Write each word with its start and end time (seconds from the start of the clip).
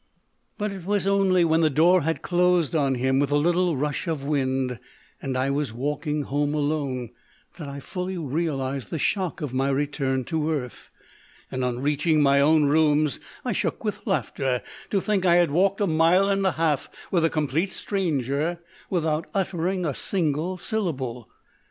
But 0.57 0.71
it 0.71 0.83
was 0.83 1.05
only 1.05 1.45
when 1.45 1.61
the 1.61 1.69
door 1.69 2.01
had 2.01 2.23
closed 2.23 2.75
on 2.75 2.95
him 2.95 3.19
with 3.19 3.29
a 3.29 3.35
little 3.37 3.77
rush 3.77 4.07
of 4.07 4.23
wind, 4.23 4.79
and 5.21 5.37
I 5.37 5.51
was 5.51 5.71
walking 5.73 6.23
home 6.23 6.55
alone, 6.55 7.11
that 7.57 7.69
I 7.69 7.79
fully 7.79 8.17
realised 8.17 8.89
the 8.89 8.97
shock 8.97 9.41
of 9.41 9.53
my 9.53 9.69
return 9.69 10.23
to 10.23 10.49
earth; 10.49 10.89
and 11.51 11.63
on 11.63 11.81
reaching 11.81 12.19
my 12.19 12.41
own 12.41 12.63
rooms 12.65 13.19
I 13.45 13.51
shook 13.51 13.83
with 13.83 14.07
laughter 14.07 14.63
to 14.89 14.99
think 14.99 15.23
I 15.23 15.35
had 15.35 15.51
walked 15.51 15.79
a 15.81 15.85
mile 15.85 16.29
and 16.29 16.43
a 16.47 16.53
half 16.53 16.89
with 17.11 17.23
a 17.23 17.29
complete 17.29 17.69
stranger 17.69 18.57
without 18.89 19.29
uttering 19.35 19.85
a 19.85 19.93
single 19.93 20.57
syllable. 20.57 21.29